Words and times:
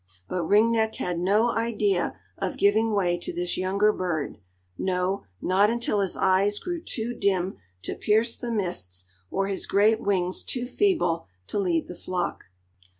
But 0.27 0.43
Ring 0.45 0.71
Neck 0.71 0.95
had 0.95 1.19
no 1.19 1.51
idea 1.51 2.15
of 2.35 2.57
giving 2.57 2.91
way 2.95 3.19
to 3.19 3.31
this 3.31 3.55
younger 3.55 3.93
bird, 3.93 4.39
no, 4.75 5.25
not 5.43 5.69
until 5.69 5.99
his 5.99 6.17
eyes 6.17 6.57
grew 6.57 6.81
too 6.81 7.13
dim 7.13 7.57
to 7.83 7.93
pierce 7.93 8.35
the 8.35 8.49
mists, 8.49 9.05
or 9.29 9.45
his 9.47 9.67
great 9.67 10.01
wings 10.01 10.43
too 10.43 10.65
feeble 10.65 11.27
to 11.45 11.59
lead 11.59 11.87
the 11.87 11.93
flock. 11.93 12.45